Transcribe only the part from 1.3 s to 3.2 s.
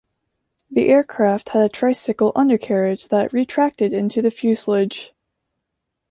had a tricycle undercarriage